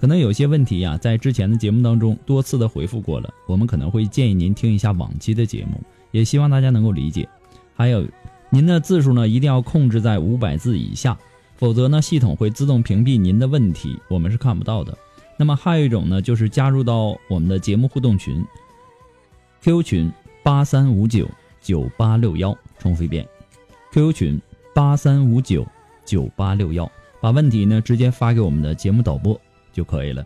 [0.00, 5.78] 可能有些问题呀，在之前的节目当中多次的回复过了，我们可能会建议您听一下往期的节目，
[6.10, 7.28] 也希望大家能够理解。
[7.74, 8.02] 还有，
[8.48, 11.18] 您的字数呢一定要控制在五百字以下，
[11.56, 14.96] 否则呢系统会自动屏蔽您的问题，我们是看不到的。
[15.36, 18.42] 那么还有一种呢，就是加入到我们的节目互动群
[19.60, 20.10] ，Q 群
[20.42, 21.28] 八三五九
[21.60, 23.28] 九八六幺，重复一遍
[23.92, 24.40] ，QQ 群
[24.74, 25.66] 八三五九
[26.06, 26.90] 九八六幺，
[27.20, 29.38] 把问题呢直接发给我们的节目导播。
[29.72, 30.24] 就可以了。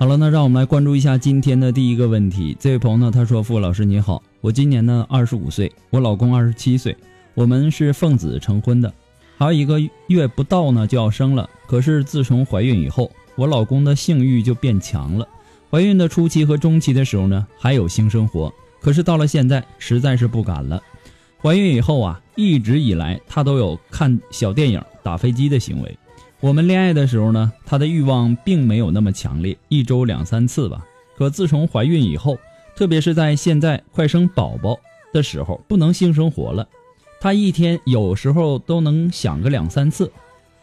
[0.00, 2.56] 好了，那让我们来关注一下今天的第一个问题。
[2.60, 6.96] 这位朋友呢，他说：“傅老师你好，我今年呢二十五岁，我老公二十七岁，
[7.34, 8.94] 我们是奉子成婚的，
[9.36, 11.50] 还有一个月不到呢就要生了。
[11.66, 15.26] 可是自从怀孕以后，我老公的性欲就变强了。
[15.68, 20.80] 怀孕的初期和中期的时候呢，还有性生活，可是到了现在，实在是不敢了。
[21.42, 25.98] 怀孕以后啊，一直以来他都有看小电影、打飞机的行为。”
[26.40, 30.86] 我们恋爱的时候呢，他的欲望并没有那么强烈，一周两三次吧。
[31.16, 32.38] 可自从怀孕以后，
[32.76, 34.78] 特别是在现在快生宝宝
[35.12, 36.68] 的时候，不能性生活了，
[37.20, 40.12] 他一天有时候都能想个两三次，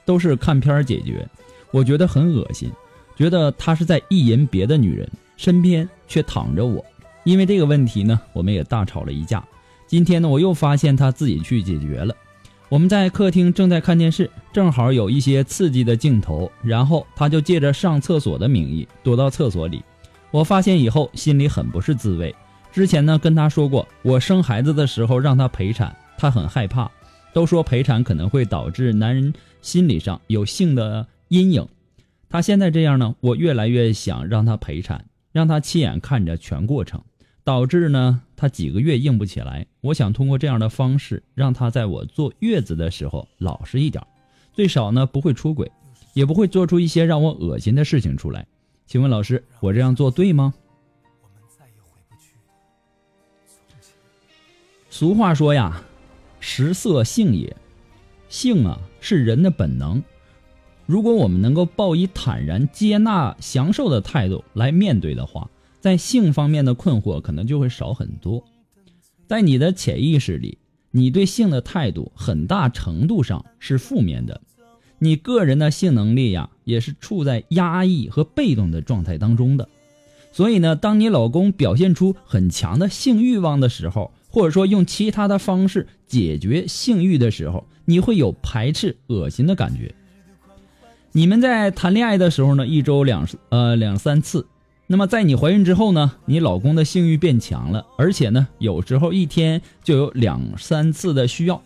[0.06, 1.28] 都是看片解决。
[1.72, 2.72] 我觉得很恶心，
[3.18, 5.06] 觉得他是在意淫别的女人，
[5.36, 6.84] 身边却躺着我。
[7.26, 9.46] 因为这个问题呢，我们也大吵了一架。
[9.88, 12.16] 今天呢，我又发现他自己去解决了。
[12.68, 19.84] 我们在客厅正在看电视，正好有一些刺激的镜头，然后他就借着上厕所的名义躲到厕所里。
[20.32, 22.36] 我发现以后心里很不是滋味。
[22.72, 26.90] 之前呢跟他说过，我生孩子的时候让他陪产，他很害怕，
[27.34, 29.32] 都说陪产可能会导致男人
[29.62, 31.66] 心理上有性的阴影。
[32.28, 37.02] 他现在这样呢，我越来越想让他陪产，让他亲眼看着全过程。
[37.46, 39.68] 导致呢，他几个月硬不起来。
[39.82, 44.04] 我想通过这样的方式，让他在我坐月子的时候老实一点，
[44.52, 45.72] 最少呢不会出轨，
[46.16, 48.48] 也不会做出一些让我恶心的事情出来。
[48.88, 50.56] 请问老师，我这样做对吗？
[54.90, 55.84] 俗话说呀，
[56.40, 57.56] 食色性也，
[58.28, 60.02] 性啊是人的本能。
[60.88, 65.48] 如果我们能够抱以坦然、接纳、享受的态度来面对的话。
[65.86, 68.44] 在性方面的困惑可能就会少很多，
[69.28, 70.58] 在你的潜意识里，
[70.90, 74.42] 你对性的态度很大程度上是负面的，
[74.98, 79.70] 你个人的性能力呀也是处在压抑和被动的状态当中的，
[80.32, 89.94] 所以呢，当你老公表现出很强的性欲望的时候，或者说用其他的方式解决性欲的时候，你会有排斥、恶心的感觉。
[91.12, 94.48] 你们在谈恋爱的时候呢，一周两呃两三次。
[94.88, 101.60] 那么在你怀孕之后呢，你老公的性欲变强了，而且呢，有时候一天就有两三次的需要。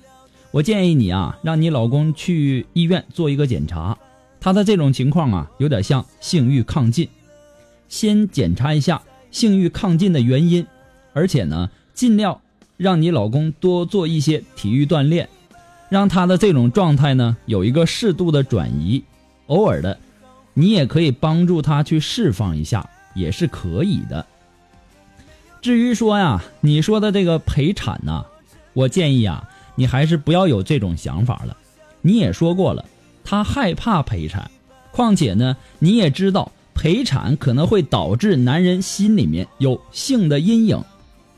[0.51, 3.98] 我建议你啊，让你老公去医院做一个检查，
[4.39, 7.10] 他的这种情况啊，有点像性欲亢进。
[7.89, 9.01] 先检查一下
[9.31, 10.65] 性欲亢进的原因，
[11.12, 12.39] 而且呢，尽量
[12.77, 15.27] 让你老公多做一些体育锻炼，
[15.89, 19.04] 让他的这种状态呢有一个适度的转移。
[19.48, 20.00] 偶尔的，
[20.54, 22.89] 你也可以帮助他去释放一下。
[23.19, 24.25] 也是可以的。
[25.62, 28.25] 至于说呀，你说的这个陪产呢，
[28.74, 31.57] 我建议啊，你还是不要有这种想法了。
[32.01, 32.86] 你也说过了，
[33.25, 34.50] 他害怕陪产，
[34.92, 40.81] 况且呢，你也知道陪产可能会导致男人心里面有性的阴影，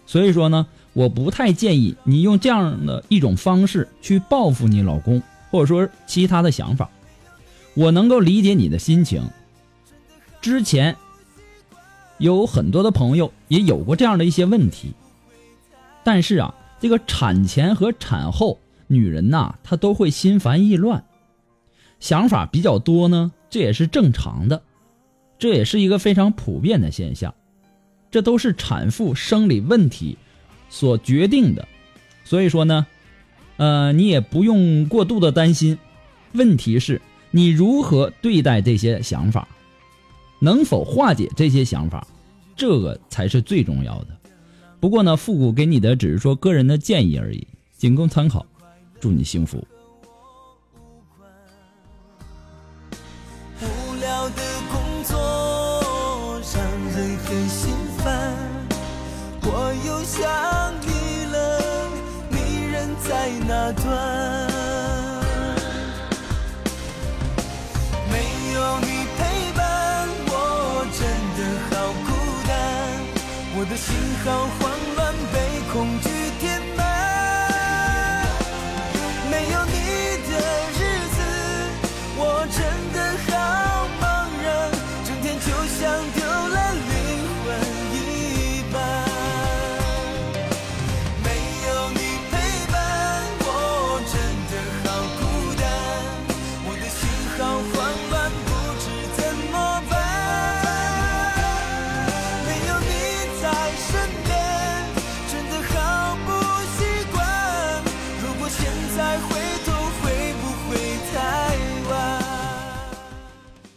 [0.06, 5.20] 所以说呢，我不太建议你用这样的一种方式去报复你老公，
[5.50, 6.88] 或者说其他的想法。
[7.74, 9.24] 我能够理解你的心情。
[10.42, 10.96] 之前
[12.22, 14.94] 有很多的朋友也有过这样的一些问题，
[16.06, 21.04] 但是啊，这个产前和产后，女人呐，她都会心烦意乱，
[22.00, 24.62] 想法比较多呢，这也是正常的，
[25.38, 27.34] 这也是一个非常普遍的现象，
[28.10, 30.18] 这都是产妇生理问题
[30.70, 31.68] 所决定的，
[32.24, 32.88] 所以说呢，
[33.58, 35.78] 呃，你也不用过度的担心，
[36.32, 37.02] 问题是。
[37.34, 39.48] 你如何对待这些想法？
[40.44, 42.06] 能否化解这些想法？
[42.56, 44.08] 这个才是最重要的。
[44.80, 47.48] 不过呢，复古给你的只是说个人的建议而已，
[47.78, 48.44] 仅供参考。
[49.00, 49.64] 祝你幸福。
[73.76, 76.21] 心好慌乱，被恐惧。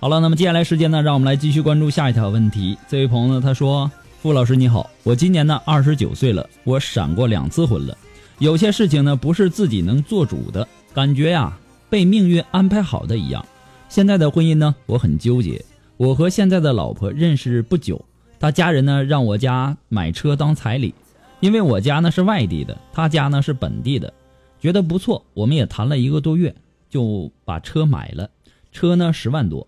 [0.00, 2.78] 好了，那么接下来时间呢，让我们来继续关注下一条问题。
[2.86, 3.90] 这位朋友呢，他说
[4.22, 7.98] ：“傅老师你好，我今年呢二十九岁了，我闪过两次婚了。
[8.38, 11.58] 有些事情呢不是自己能做主的，感觉呀
[11.90, 13.44] 被命运安排好的一样。
[13.88, 15.60] 现在的婚姻呢，我很纠结。
[15.96, 18.00] 我和现在的老婆认识不久，
[18.38, 20.94] 他家人呢让我家买车当彩礼，
[21.40, 24.14] 因为我家呢是外地的，他家呢是本地的，
[24.60, 26.54] 觉得不错，我们也谈了一个多月，
[26.88, 28.30] 就把车买了。
[28.70, 29.66] 车呢十万多。”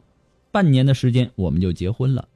[0.53, 2.29] 半年的时间，我们就结婚了。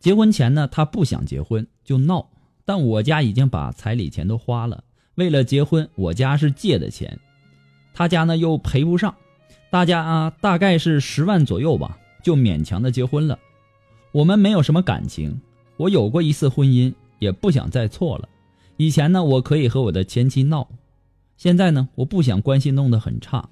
[0.00, 2.28] 结婚前呢，他不想结婚，就闹。
[2.64, 4.84] 但我家已经把彩礼钱都花了。
[5.16, 7.18] 为了结婚，我家是借的钱，
[7.92, 9.14] 他家呢又赔不上。
[9.70, 13.38] 大家啊，大概是十万左右吧，就勉强的结婚了。
[14.12, 15.40] 我们没有什么感情，
[15.76, 18.28] 我有过一次婚姻，也不想再错了。
[18.76, 20.68] 以前呢，我可以和我的前妻闹，
[21.36, 23.48] 现在呢，我不想关系弄得很差，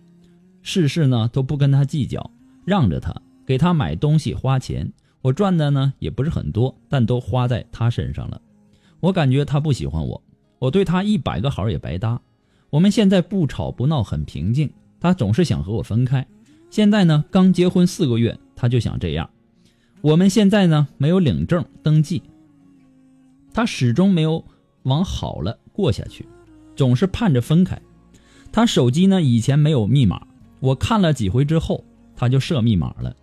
[0.62, 2.30] 事事呢都不跟他计较，
[2.64, 3.14] 让着他。
[3.50, 4.92] 给他买东西花钱，
[5.23, 8.40] 我赚的呢也不是很多，但都花在他身上了。
[9.00, 10.23] 我感觉他不喜欢我，
[10.61, 12.21] 我对他一百个好也白搭。
[12.71, 14.71] 我们现在不吵不闹，很平静。
[15.00, 16.25] 他总是想和我分开。
[16.71, 19.28] 现在呢，刚结婚四个月，他就想这样。
[20.00, 22.23] 我们现在呢没有领证登记，
[23.52, 24.45] 他始终没有
[24.85, 26.25] 往好了过下去，
[26.76, 27.83] 总是盼着分开。
[28.52, 30.25] 他手机呢以前没有密码，
[30.61, 33.16] 我看了几回之后，他就设密码了。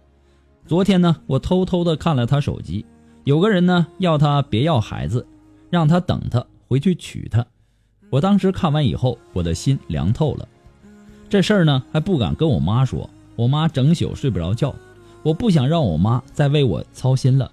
[0.67, 2.85] 昨天呢，我偷偷的看了他手机，
[3.23, 5.25] 有个人呢要他别要孩子，
[5.69, 7.45] 让他等他回去娶她。
[8.09, 10.45] 我当时看完以后，我的心凉透了。
[11.29, 14.75] 这事儿呢还不敢跟我妈说，我妈整宿睡不着觉。
[15.23, 17.49] 我不想让我妈再为我操心了。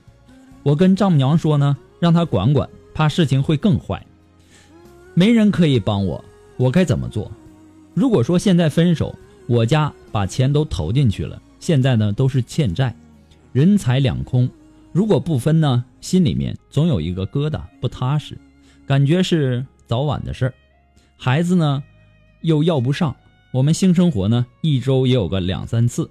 [0.64, 4.04] 我跟丈母娘说呢，让她管管，怕事情会更坏。
[5.14, 6.25] 没人可以帮我，
[6.56, 7.30] 我该怎么做？
[7.94, 9.14] 如果说现在分手，
[9.47, 12.92] 我家把钱都投进去了，现在呢都是欠债。
[13.54, 14.50] 人财两空，
[14.90, 18.37] 如果不分呢，心里面总有一个疙瘩，不踏实，
[18.84, 20.54] 感觉是早晚的事儿。
[21.16, 21.80] 孩子呢，
[22.40, 23.14] 又要不上，
[23.52, 26.11] 我们性生活呢，一周也有个两三次，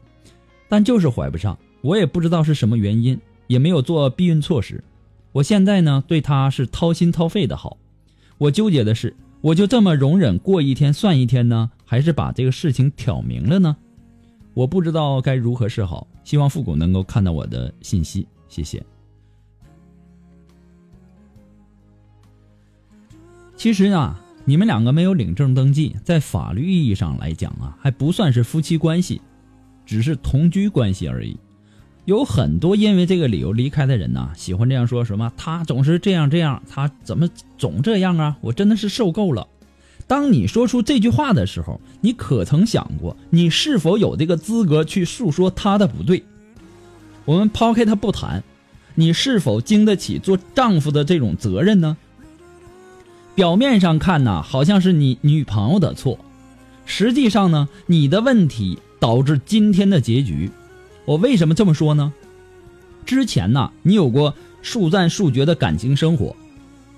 [0.69, 1.59] 但就是怀不上。
[1.81, 4.81] 我也不知道是什么原因，也没有做避孕措施。
[5.33, 7.75] 我现在呢，对他是掏心掏肺的好。
[8.37, 11.99] 我纠结的是，我就这么容忍过一天算一天呢，还？
[11.99, 13.75] 是把这个事情挑明了呢？
[14.53, 18.83] 我不知道该如何是好，希望复古能够看到我的信息，谢谢。
[23.55, 29.21] 其实啊，你们两个没有领证登记，在法律意义上来讲啊，还不算是夫妻关系，
[29.85, 31.37] 只是同居关系而已。
[32.05, 35.31] 有很多因为这个理由离开的人呢，喜欢这样说什么？
[35.37, 38.37] 他总是这样这样，他怎么总这样啊？
[38.41, 39.47] 我真的是受够了。
[40.07, 46.23] 当你说出这句话的时候，你可曾想过，你是否有这个资格去诉说他的不对？
[47.25, 48.43] 我们抛开他不谈，
[48.95, 51.97] 你是否经得起做丈夫的这种责任呢？
[53.33, 56.19] 表面上看呢，好像是你女朋友的错，
[56.85, 60.51] 实际上呢，你的问题导致今天的结局。
[61.05, 62.13] 我为什么这么说呢？
[63.05, 66.35] 之前呢，你有过速战速决的感情生活，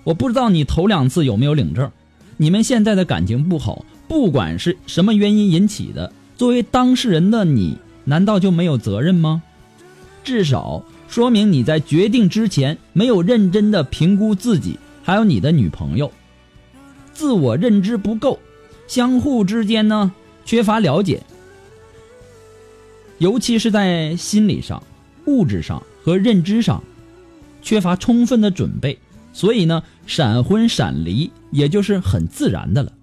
[0.03, 1.89] 我不知道你头两次有没有领证。
[2.37, 9.41] 你们现在的感情不好，不管是什么原因引起的，作为当事人的你，难道就没有责任吗？
[10.23, 16.11] 至少说明你在决定之前没有认真的评估自己，还有你的女朋友，
[17.13, 18.37] 自我认知不够，
[18.87, 20.11] 相互之间呢
[20.43, 21.21] 缺乏了解。
[23.19, 24.83] 尤其是在心理上、
[25.25, 26.83] 物质上和认知上，
[27.61, 28.97] 缺乏充分的准备，
[29.35, 32.93] 所以呢，闪婚闪离也就是很自然的了。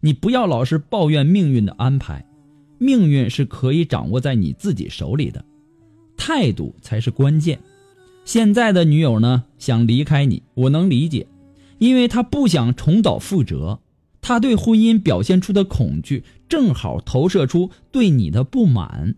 [0.00, 2.26] 你不要老是抱怨命运的安排，
[2.76, 5.42] 命运是可以掌握在你自己手里的，
[6.14, 7.58] 态度才是关键。
[8.26, 11.26] 现在的女友呢，想离开你，我能理解，
[11.78, 13.78] 因为她不想重蹈覆辙，
[14.20, 19.14] 她对婚姻表现出的恐惧，正好投射出对你的不满。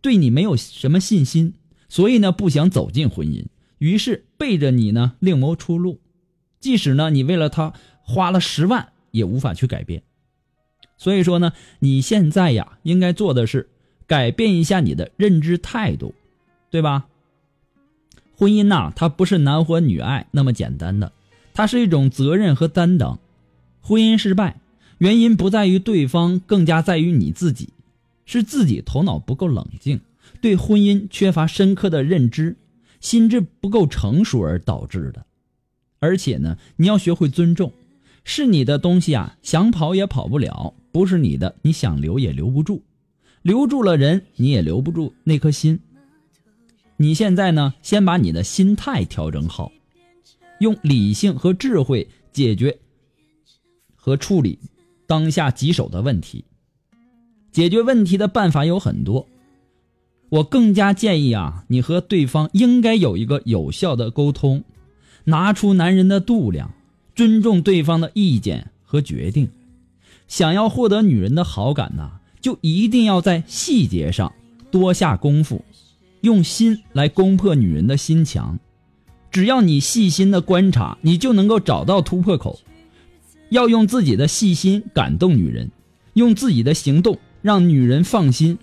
[0.00, 1.54] 对你没有什么信心，
[1.88, 3.46] 所以呢不想走进婚姻，
[3.78, 6.00] 于是背着你呢另谋出路。
[6.58, 7.72] 即使呢你为了他
[8.02, 10.02] 花了十万，也无法去改变。
[10.98, 13.68] 所以说呢，你现在呀应该做的是
[14.08, 16.12] 改变一下你的认知态度，
[16.70, 17.06] 对吧？
[18.36, 21.12] 婚姻呐，它不是男欢女爱那么简单的，
[21.54, 23.20] 它是一种责任和担当。
[23.80, 24.60] 婚姻失败
[24.98, 27.68] 原因不在于对方，更加在于你自己。
[28.24, 30.00] 是自己头脑不够冷静，
[30.40, 32.56] 对婚姻缺乏深刻的认知，
[33.02, 35.26] 心智不够成熟而导致的。
[35.98, 37.74] 而且呢，你要学会尊重，
[38.24, 42.82] 是你的东西啊，想跑也跑不了；不是你的，你想留也留不住。
[43.42, 45.80] 留住了人，你也留不住那颗心。
[46.96, 49.72] 你现在呢，先把你的心态调整好，
[50.60, 52.78] 用理性和智慧解决
[53.96, 54.58] 和处理
[55.06, 56.44] 当下棘手的问题。
[57.50, 59.28] 解决问题的办法有很多，
[60.32, 64.64] 我更加建议啊，你和对方应该有一个有效的沟通，
[65.24, 66.70] 拿出男人的度量，
[67.14, 69.50] 尊重对方的意见和决定。
[70.28, 74.32] 想要获得女人的好感呐，就一定要在细节上
[74.70, 75.62] 多下功夫，
[76.22, 78.58] 用心来攻破女人的心墙。
[79.30, 82.58] 只要你细心的观察，你就能够找到突破口。
[83.50, 85.70] 要用自己的细心感动女人，
[86.14, 87.18] 用自己的行动。
[87.42, 88.56] 让女人放心，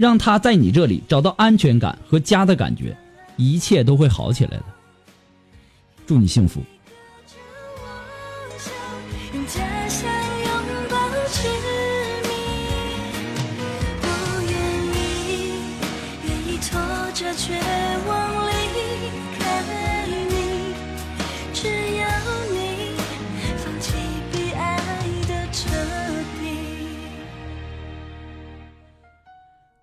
[0.00, 2.96] 让他在你这里找到安全感和家的感觉，
[3.36, 4.64] 一切都会好起来的。
[6.06, 6.62] 祝你幸福。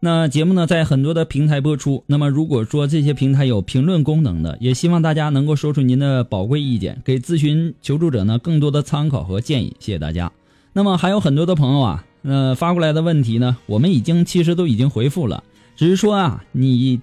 [0.10, 2.02] 那节目呢，在很多的平台播出。
[2.08, 9.76] 那么，如果说这些平台有评论功能的，也希望大家能够说出您的宝贵意见，给咨询求助者呢更多的参考和建议。
[9.82, 10.32] 谢谢大家。
[10.72, 15.44] 那么，还有很多的朋友啊，呃，发过来的问题呢，我们已经其实都已经回复了，
[15.76, 17.02] 只是说啊，你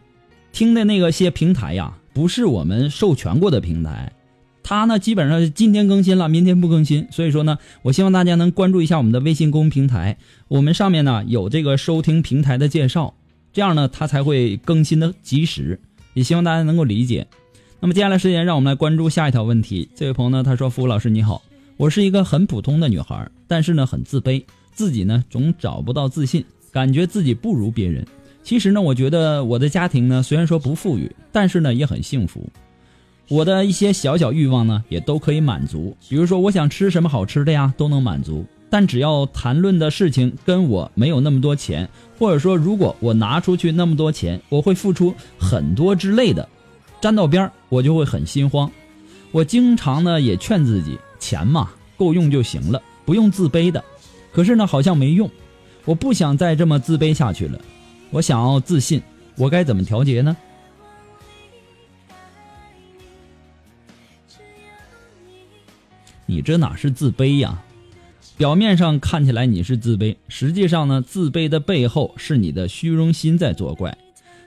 [0.50, 4.13] 听的那个些平台呀，不是我们授权过的平台。
[4.64, 7.06] 它呢，基本上今天更新了，明天不更新。
[7.11, 10.16] 所以说呢，我希望大家能关注一下我们的微信公众平台，
[10.49, 13.14] 我们上面呢有这个收听平台的介绍，
[13.52, 15.78] 这样呢它才会更新的及时。
[16.14, 17.26] 也希望大家能够理解。
[17.80, 19.87] 那么接下来时间，让我们来关注下一条问题。
[19.94, 21.42] 这位朋友呢，他说：“付老师你好，
[21.76, 24.42] 我是一个很普通的女孩，但是呢很自卑，
[24.73, 26.42] 自己呢总找不到自信，
[26.73, 28.06] 感觉自己不如别人。
[28.42, 32.49] 其实呢，我觉得我的家庭呢虽然说不富裕，但是呢也很幸福。”
[33.28, 35.96] 我的一些小小欲望呢，也都可以满足。
[36.08, 38.44] 比如说，我想吃什么好吃的呀，都能满足。
[38.68, 41.88] 但只要谈论的事情跟我没有那么多钱，
[42.18, 46.48] 或者说如果我拿出去那么多钱，我会付出很多之类的，
[47.00, 48.70] 沾到边儿我就会很心慌。
[49.30, 53.82] 我经常呢也劝自己，钱嘛够用就行了，不用自卑的。
[54.32, 55.30] 可是呢，好像没用。
[55.84, 57.60] 我不想再这么自卑下去了，
[58.10, 59.00] 我想要自信，
[59.36, 60.36] 我该怎么调节呢？
[66.26, 67.62] 你这哪是自卑呀？
[68.36, 73.96] 表面上看起来你是自卑，实际上呢，自卑的背后是你的虚荣心在作怪。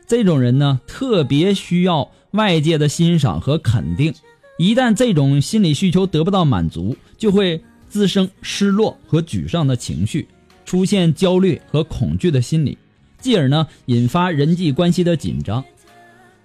[0.05, 4.13] 这种人呢，特别需要外界的欣赏和肯定。
[4.57, 10.27] 一旦这种心理需求得不到满足，就会滋生失落和沮丧的情绪，
[10.65, 12.77] 出现焦虑和恐惧的心理，
[13.21, 15.63] 继而呢，引发人际关系的紧张。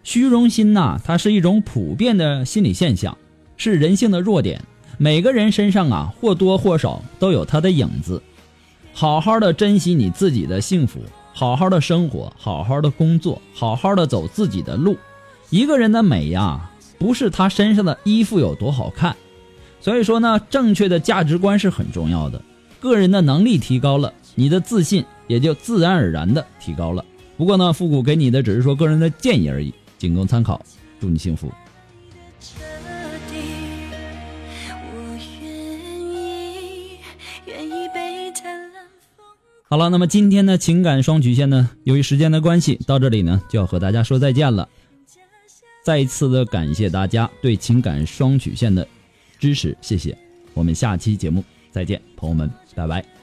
[0.05, 3.17] 虚荣心呐，它是一种普遍的心理现象，
[3.57, 4.61] 是人性的弱点。
[5.03, 8.23] 每个人身上啊，或多或少都有他的影子。
[8.93, 11.01] 好好的珍惜你自己的幸福，
[11.35, 14.97] 好好的生活，好好的工作，好好的走自己的路。
[15.51, 19.17] 一个人的美呀，不是他身上的衣服有多好看。
[19.81, 22.41] 所以说呢，正确的价值观是很重要的。
[22.79, 27.05] 个人的能力提高了，你的自信也就自然而然的提高了。
[27.37, 30.65] 不过呢，复古给你的只是说个人的建议而已，仅供参考。
[31.01, 31.51] 祝你幸福。
[37.47, 38.13] 愿意被
[39.69, 44.69] 好了，那么今天的情感双曲线呢，由于时间的关系，到这里呢就要和大家说再见了。
[45.83, 48.87] 再一次的感谢大家对情感双曲线的
[49.39, 50.17] 支持，谢谢。
[50.53, 53.22] 我们下期节目再见，朋友们，拜拜。